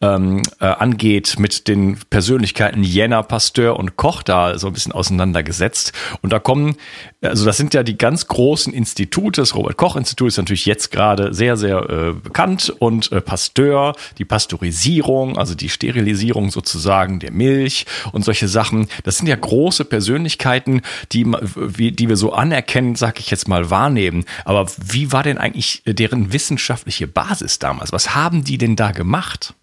[0.00, 5.92] ähm, äh, angeht, mit den Persönlichkeiten Jenner, Pasteur und Koch da so ein bisschen auseinandergesetzt.
[6.22, 6.76] Und da kommen,
[7.22, 9.40] also das sind ja die ganz großen Institute.
[9.40, 15.38] Das Robert-Koch-Institut ist natürlich jetzt gerade sehr, sehr äh, bekannt und äh, Pasteur, die Pasteurisierung,
[15.38, 18.88] also die Sterilisierung sozusagen der Milch und solche Sachen.
[19.04, 24.24] Das sind ja große Persönlichkeiten, die, die wir so anerkennen, sag ich jetzt mal, wahrnehmen.
[24.44, 27.92] Aber wie war denn eigentlich deren wissenschaftliche Basis damals?
[27.92, 29.54] Was haben die denn da gemacht?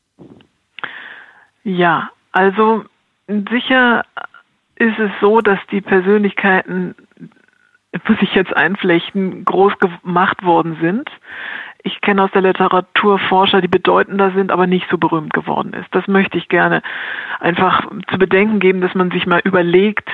[1.64, 2.86] Ja, also
[3.28, 4.06] sicher
[4.80, 6.96] ist es so, dass die Persönlichkeiten,
[8.08, 11.10] muss ich jetzt einflechten, groß gemacht worden sind.
[11.84, 15.88] Ich kenne aus der Literatur Forscher, die bedeutender sind, aber nicht so berühmt geworden ist.
[15.92, 16.82] Das möchte ich gerne
[17.40, 20.10] einfach zu bedenken geben, dass man sich mal überlegt,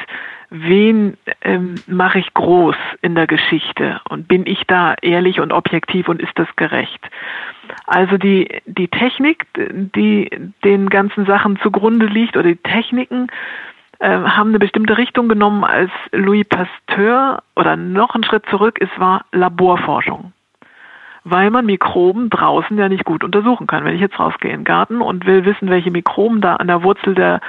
[0.49, 6.07] wen ähm, mache ich groß in der Geschichte und bin ich da ehrlich und objektiv
[6.07, 6.99] und ist das gerecht?
[7.87, 10.29] Also die, die Technik, die
[10.63, 13.29] den ganzen Sachen zugrunde liegt oder die Techniken,
[14.03, 18.89] äh, haben eine bestimmte Richtung genommen, als Louis Pasteur oder noch einen Schritt zurück, es
[18.97, 20.33] war Laborforschung.
[21.23, 23.85] Weil man Mikroben draußen ja nicht gut untersuchen kann.
[23.85, 26.83] Wenn ich jetzt rausgehe in den Garten und will wissen, welche Mikroben da an der
[26.83, 27.39] Wurzel der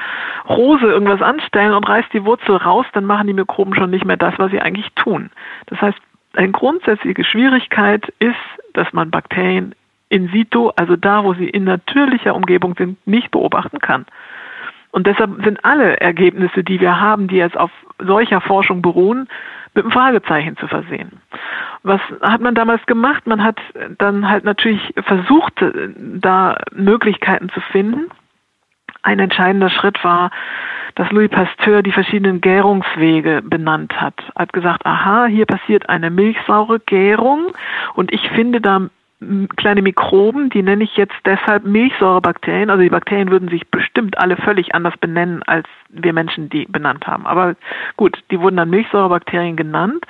[0.49, 4.17] Rose irgendwas anstellen und reiß die Wurzel raus, dann machen die Mikroben schon nicht mehr
[4.17, 5.31] das, was sie eigentlich tun.
[5.67, 5.99] Das heißt,
[6.35, 8.37] eine grundsätzliche Schwierigkeit ist,
[8.75, 9.75] dass man Bakterien
[10.09, 14.07] in situ, also da, wo sie in natürlicher Umgebung sind, nicht beobachten kann.
[14.95, 19.27] Und deshalb sind alle Ergebnisse, die wir haben, die jetzt auf solcher Forschung beruhen,
[19.75, 21.21] mit einem Fragezeichen zu versehen.
[21.83, 23.27] Was hat man damals gemacht?
[23.27, 23.59] Man hat
[23.99, 25.53] dann halt natürlich versucht,
[25.97, 28.09] da Möglichkeiten zu finden.
[29.03, 30.31] Ein entscheidender Schritt war,
[30.95, 34.15] dass Louis Pasteur die verschiedenen Gärungswege benannt hat.
[34.37, 37.53] Hat gesagt, aha, hier passiert eine milchsaure Gärung
[37.95, 38.89] und ich finde da
[39.57, 42.71] kleine Mikroben, die nenne ich jetzt deshalb Milchsäurebakterien.
[42.71, 47.07] Also die Bakterien würden sich bestimmt alle völlig anders benennen, als wir Menschen die benannt
[47.07, 47.27] haben.
[47.27, 47.55] Aber
[47.97, 50.05] gut, die wurden dann Milchsäurebakterien genannt.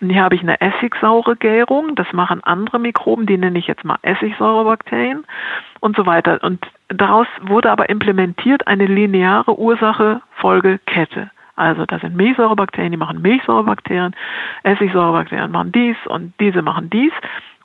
[0.00, 1.94] Und hier habe ich eine essigsaure Gärung.
[1.94, 5.24] Das machen andere Mikroben, die nenne ich jetzt mal Essigsäurebakterien
[5.80, 6.42] und so weiter.
[6.42, 11.30] Und daraus wurde aber implementiert eine lineare Ursache-Folge-Kette.
[11.56, 14.16] Also das sind Milchsäurebakterien, die machen Milchsäurebakterien,
[14.64, 17.12] Essigsäurebakterien machen dies und diese machen dies.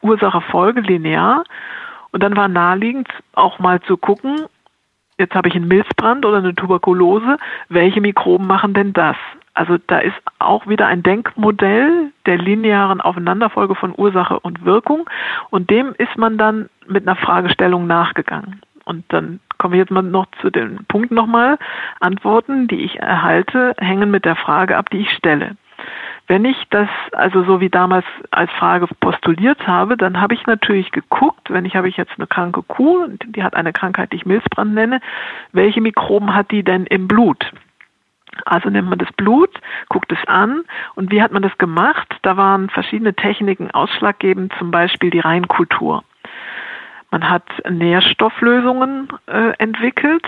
[0.01, 1.43] Ursache Folge linear.
[2.11, 4.45] Und dann war naheliegend auch mal zu gucken,
[5.17, 9.17] jetzt habe ich einen Milzbrand oder eine Tuberkulose, welche Mikroben machen denn das?
[9.53, 15.09] Also da ist auch wieder ein Denkmodell der linearen Aufeinanderfolge von Ursache und Wirkung
[15.49, 18.61] und dem ist man dann mit einer Fragestellung nachgegangen.
[18.85, 21.59] Und dann kommen wir jetzt mal noch zu den Punkten nochmal.
[21.99, 25.57] Antworten, die ich erhalte, hängen mit der Frage ab, die ich stelle.
[26.29, 30.91] Wenn ich das also so wie damals als Frage postuliert habe, dann habe ich natürlich
[30.91, 34.27] geguckt, wenn ich habe ich jetzt eine kranke Kuh, die hat eine Krankheit, die ich
[34.27, 35.01] Milzbrand nenne,
[35.53, 37.51] welche Mikroben hat die denn im Blut?
[38.45, 39.49] Also nimmt man das Blut,
[39.89, 40.61] guckt es an
[40.93, 42.15] und wie hat man das gemacht?
[42.21, 46.03] Da waren verschiedene Techniken ausschlaggebend, zum Beispiel die Reinkultur.
[47.09, 50.27] Man hat Nährstofflösungen äh, entwickelt,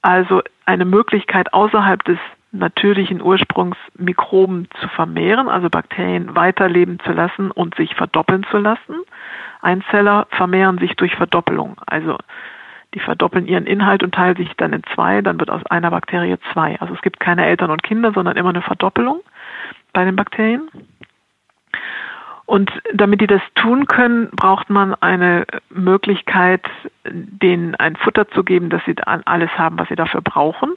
[0.00, 2.18] also eine Möglichkeit außerhalb des
[2.54, 8.96] natürlichen Ursprungs Mikroben zu vermehren, also Bakterien weiterleben zu lassen und sich verdoppeln zu lassen.
[9.60, 11.76] Einzeller vermehren sich durch Verdoppelung.
[11.86, 12.16] Also
[12.94, 16.36] die verdoppeln ihren Inhalt und teilen sich dann in zwei, dann wird aus einer Bakterie
[16.52, 16.80] zwei.
[16.80, 19.20] Also es gibt keine Eltern und Kinder, sondern immer eine Verdoppelung
[19.92, 20.70] bei den Bakterien.
[22.46, 26.62] Und damit die das tun können, braucht man eine Möglichkeit,
[27.04, 30.74] denen ein Futter zu geben, dass sie alles haben, was sie dafür brauchen.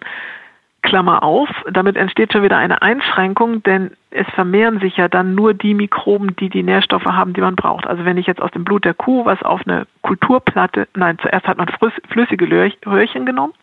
[0.88, 5.54] Klammer auf, damit entsteht schon wieder eine Einschränkung, denn es vermehren sich ja dann nur
[5.54, 7.86] die Mikroben, die die Nährstoffe haben, die man braucht.
[7.86, 11.46] Also wenn ich jetzt aus dem Blut der Kuh was auf eine Kulturplatte, nein, zuerst
[11.46, 11.68] hat man
[12.10, 13.54] flüssige Röhrchen genommen,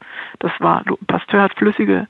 [0.41, 2.09] das war, Pasteur hat flüssige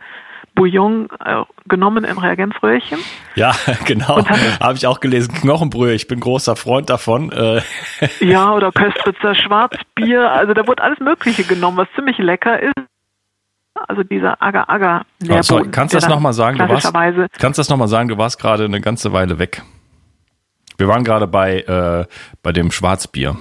[0.57, 2.99] Bouillon äh, genommen in Reagenzröhrchen.
[3.37, 3.53] Ja,
[3.85, 4.27] genau.
[4.27, 5.33] Habe ich auch gelesen.
[5.35, 5.95] Knochenbrühe.
[5.95, 7.31] Ich bin großer Freund davon.
[7.31, 7.61] Äh.
[8.21, 10.31] Ja, oder Köstritzer Schwarzbier.
[10.31, 12.75] Also da wurde alles Mögliche genommen, was ziemlich lecker ist
[13.75, 15.39] also dieser Agar-Agar-Nährboden.
[15.39, 16.59] Oh, sorry, kannst du das nochmal sagen?
[16.59, 16.93] Du warst,
[17.39, 18.09] kannst das nochmal sagen?
[18.09, 19.63] Du warst gerade eine ganze Weile weg.
[20.77, 22.07] Wir waren gerade bei, äh,
[22.43, 23.37] bei dem Schwarzbier.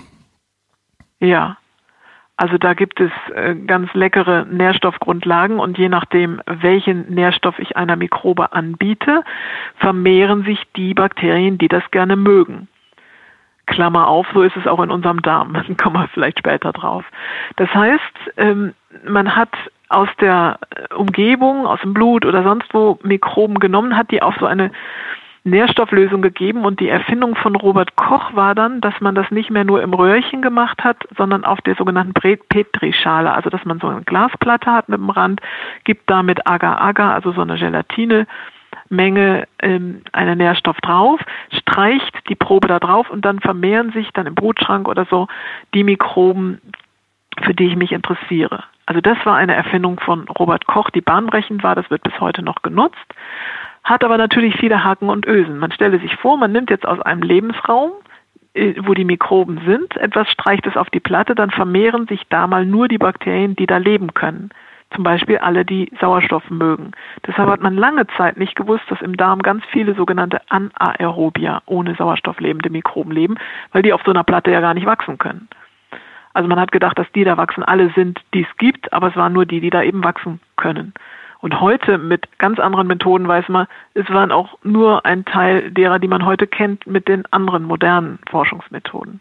[1.19, 1.57] Ja,
[2.35, 7.95] also da gibt es äh, ganz leckere Nährstoffgrundlagen und je nachdem, welchen Nährstoff ich einer
[7.95, 9.23] Mikrobe anbiete,
[9.77, 12.67] vermehren sich die Bakterien, die das gerne mögen.
[13.65, 15.53] Klammer auf, so ist es auch in unserem Darm.
[15.53, 17.05] Dann kommen wir vielleicht später drauf.
[17.55, 18.73] Das heißt, ähm,
[19.07, 19.51] man hat
[19.93, 20.59] aus der
[20.95, 24.71] Umgebung, aus dem Blut oder sonst wo Mikroben genommen, hat die auf so eine
[25.45, 29.65] Nährstofflösung gegeben und die Erfindung von Robert Koch war dann, dass man das nicht mehr
[29.65, 34.03] nur im Röhrchen gemacht hat, sondern auf der sogenannten Petrischale, also dass man so eine
[34.03, 35.41] Glasplatte hat mit dem Rand,
[35.83, 38.25] gibt damit Agar-Agar, also so eine Gelatine,
[38.89, 41.19] Menge ähm, einen Nährstoff drauf,
[41.51, 45.27] streicht die Probe da drauf und dann vermehren sich dann im Brutschrank oder so
[45.73, 46.61] die Mikroben,
[47.41, 48.63] für die ich mich interessiere.
[48.85, 52.43] Also das war eine Erfindung von Robert Koch, die bahnbrechend war, das wird bis heute
[52.43, 52.97] noch genutzt,
[53.83, 55.57] hat aber natürlich viele Haken und Ösen.
[55.57, 57.91] Man stelle sich vor, man nimmt jetzt aus einem Lebensraum,
[58.53, 62.47] äh, wo die Mikroben sind, etwas streicht es auf die Platte, dann vermehren sich da
[62.47, 64.49] mal nur die Bakterien, die da leben können.
[64.93, 66.91] Zum Beispiel alle, die Sauerstoff mögen.
[67.25, 71.95] Deshalb hat man lange Zeit nicht gewusst, dass im Darm ganz viele sogenannte Anaerobia, ohne
[71.95, 73.35] Sauerstoff lebende Mikroben leben,
[73.71, 75.47] weil die auf so einer Platte ja gar nicht wachsen können.
[76.33, 79.15] Also man hat gedacht, dass die da wachsen alle sind, die es gibt, aber es
[79.15, 80.93] waren nur die, die da eben wachsen können.
[81.39, 85.99] Und heute mit ganz anderen Methoden weiß man, es waren auch nur ein Teil derer,
[85.99, 89.19] die man heute kennt, mit den anderen modernen Forschungsmethoden.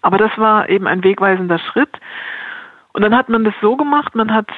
[0.00, 1.90] Aber das war eben ein wegweisender Schritt.
[2.92, 4.48] Und dann hat man das so gemacht, man hat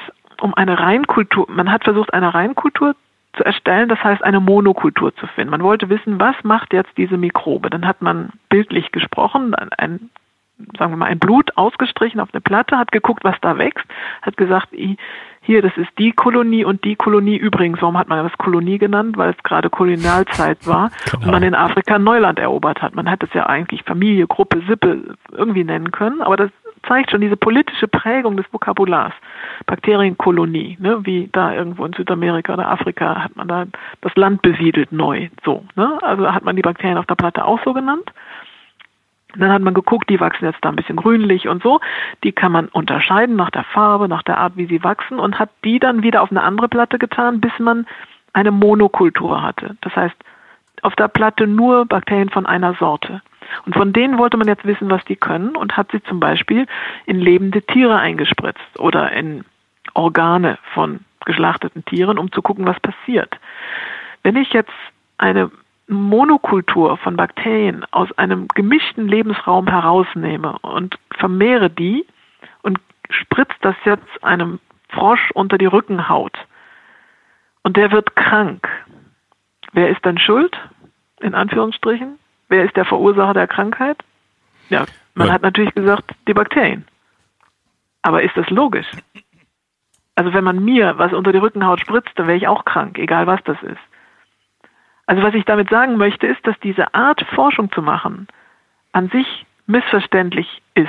[0.41, 2.95] um eine Reinkultur, man hat versucht, eine Reinkultur
[3.35, 5.53] zu erstellen, das heißt eine Monokultur zu finden.
[5.53, 7.71] Man wollte wissen, was macht jetzt diese Mikrobe.
[7.71, 10.11] Dann hat man bildlich gesprochen, ein
[10.79, 13.85] sagen wir mal, ein Blut ausgestrichen auf eine Platte, hat geguckt, was da wächst,
[14.23, 14.69] hat gesagt,
[15.43, 17.81] hier, das ist die Kolonie und die Kolonie übrigens.
[17.81, 19.17] Warum hat man das Kolonie genannt?
[19.17, 21.25] Weil es gerade Kolonialzeit war genau.
[21.25, 22.95] und man in Afrika Neuland erobert hat.
[22.95, 26.51] Man hätte es ja eigentlich Familie, Gruppe, Sippe irgendwie nennen können, aber das
[26.87, 29.13] zeigt schon diese politische Prägung des Vokabulars.
[29.67, 33.67] Bakterienkolonie, ne, wie da irgendwo in Südamerika oder Afrika hat man da
[34.01, 35.29] das Land besiedelt neu.
[35.45, 35.99] So, ne?
[36.03, 38.13] Also hat man die Bakterien auf der Platte auch so genannt.
[39.37, 41.81] Dann hat man geguckt, die wachsen jetzt da ein bisschen grünlich und so.
[42.25, 45.51] Die kann man unterscheiden nach der Farbe, nach der Art, wie sie wachsen und hat
[45.65, 47.87] die dann wieder auf eine andere Platte getan, bis man
[48.33, 49.77] eine Monokultur hatte.
[49.81, 50.17] Das heißt,
[50.83, 53.23] auf der Platte nur Bakterien von einer Sorte.
[53.67, 56.67] Und von denen wollte man jetzt wissen, was die können und hat sie zum Beispiel
[57.07, 59.45] in lebende Tiere eingespritzt oder in
[59.95, 63.35] Organe von geschlachteten Tieren, um zu gucken, was passiert.
[64.23, 64.73] Wenn ich jetzt
[65.19, 65.51] eine
[65.91, 72.07] Monokultur von Bakterien aus einem gemischten Lebensraum herausnehme und vermehre die
[72.63, 76.39] und spritze das jetzt einem Frosch unter die Rückenhaut
[77.63, 78.69] und der wird krank,
[79.73, 80.57] wer ist dann schuld?
[81.21, 82.19] In Anführungsstrichen.
[82.49, 83.99] Wer ist der Verursacher der Krankheit?
[84.71, 85.35] Ja, man ja.
[85.35, 86.85] hat natürlich gesagt, die Bakterien.
[88.03, 88.87] Aber ist das logisch?
[90.15, 93.27] Also wenn man mir was unter die Rückenhaut spritzt, dann wäre ich auch krank, egal
[93.27, 93.79] was das ist.
[95.11, 98.29] Also was ich damit sagen möchte, ist, dass diese Art Forschung zu machen
[98.93, 100.89] an sich missverständlich ist.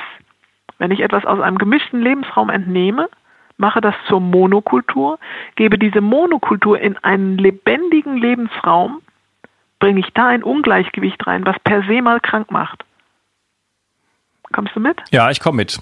[0.77, 3.09] Wenn ich etwas aus einem gemischten Lebensraum entnehme,
[3.57, 5.17] mache das zur Monokultur,
[5.55, 9.01] gebe diese Monokultur in einen lebendigen Lebensraum,
[9.79, 12.85] bringe ich da ein Ungleichgewicht rein, was per se mal krank macht.
[14.53, 14.97] Kommst du mit?
[15.11, 15.79] Ja, ich komme mit.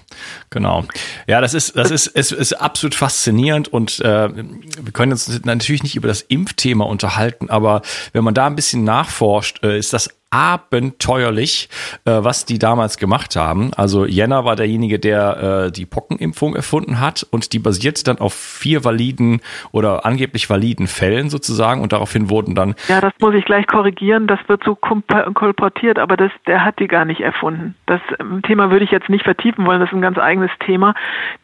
[0.50, 0.84] Genau.
[1.26, 5.82] Ja, das ist, das ist, es ist absolut faszinierend und äh, wir können uns natürlich
[5.82, 10.19] nicht über das Impfthema unterhalten, aber wenn man da ein bisschen nachforscht, äh, ist das
[10.30, 11.68] abenteuerlich,
[12.04, 13.72] äh, was die damals gemacht haben.
[13.76, 18.32] Also Jenner war derjenige, der äh, die Pockenimpfung erfunden hat und die basierte dann auf
[18.32, 19.40] vier validen
[19.72, 22.76] oder angeblich validen Fällen sozusagen und daraufhin wurden dann.
[22.86, 24.28] Ja, das muss ich gleich korrigieren.
[24.28, 27.74] Das wird so kolportiert, aber das, der hat die gar nicht erfunden.
[27.86, 29.80] Das ähm, Thema würde ich jetzt nicht vertiefen wollen.
[29.80, 30.94] Das ist ein ganz eigenes Thema.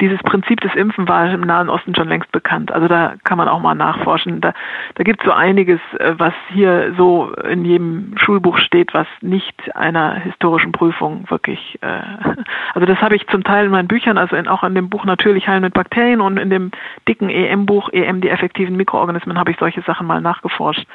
[0.01, 2.70] Dieses Prinzip des Impfen war im Nahen Osten schon längst bekannt.
[2.70, 4.41] Also da kann man auch mal nachforschen.
[4.41, 4.55] Da,
[4.95, 9.07] da gibt es so einiges, äh, was hier so in jedem Schulbuch steht steht, was
[9.22, 11.87] nicht einer historischen Prüfung wirklich, äh,
[12.74, 15.07] also das habe ich zum Teil in meinen Büchern, also in, auch in dem Buch
[15.07, 16.72] Natürlich heilen mit Bakterien und in dem
[17.09, 20.87] dicken EM-Buch EM, die effektiven Mikroorganismen, habe ich solche Sachen mal nachgeforscht.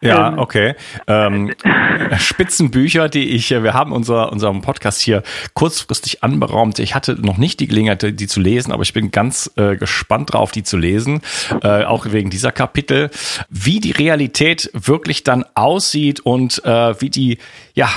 [0.00, 0.74] Ja, ähm, okay.
[1.06, 1.54] Ähm,
[2.18, 5.22] Spitzenbücher, die ich, wir haben unser, unseren Podcast hier
[5.54, 6.78] kurzfristig anberaumt.
[6.78, 10.32] Ich hatte noch nicht die Gelegenheit, die zu lesen, aber ich bin ganz äh, gespannt
[10.32, 11.20] drauf, die zu lesen,
[11.62, 13.10] äh, auch wegen dieser Kapitel,
[13.48, 17.38] wie die Realität wirklich dann aussieht und äh, wie die,
[17.74, 17.88] ja,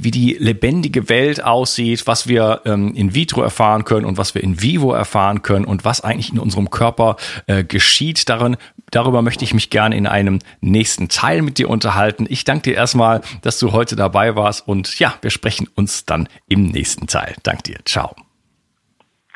[0.00, 4.42] wie die lebendige Welt aussieht, was wir ähm, in vitro erfahren können und was wir
[4.42, 8.28] in vivo erfahren können und was eigentlich in unserem Körper äh, geschieht.
[8.28, 8.56] Darin,
[8.94, 12.26] darüber möchte ich mich gerne in einem nächsten Teil mit dir unterhalten.
[12.28, 16.28] Ich danke dir erstmal, dass du heute dabei warst und ja, wir sprechen uns dann
[16.48, 17.34] im nächsten Teil.
[17.42, 17.78] Dank dir.
[17.84, 18.14] Ciao.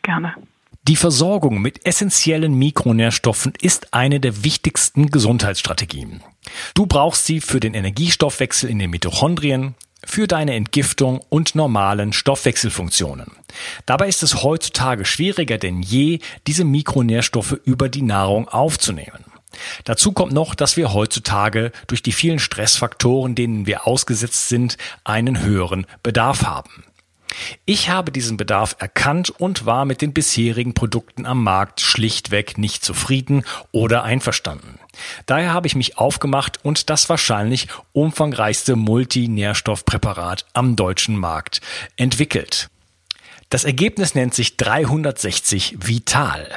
[0.03, 0.35] Gerne.
[0.89, 6.23] Die Versorgung mit essentiellen Mikronährstoffen ist eine der wichtigsten Gesundheitsstrategien.
[6.73, 13.33] Du brauchst sie für den Energiestoffwechsel in den Mitochondrien, für deine Entgiftung und normalen Stoffwechselfunktionen.
[13.85, 19.25] Dabei ist es heutzutage schwieriger denn je, diese Mikronährstoffe über die Nahrung aufzunehmen.
[19.85, 25.41] Dazu kommt noch, dass wir heutzutage durch die vielen Stressfaktoren, denen wir ausgesetzt sind, einen
[25.41, 26.85] höheren Bedarf haben.
[27.67, 32.85] Ich habe diesen Bedarf erkannt und war mit den bisherigen Produkten am Markt schlichtweg nicht
[32.85, 34.79] zufrieden oder einverstanden.
[35.27, 41.61] Daher habe ich mich aufgemacht und das wahrscheinlich umfangreichste Multinährstoffpräparat am deutschen Markt
[41.97, 42.69] entwickelt.
[43.51, 46.57] Das Ergebnis nennt sich 360 Vital.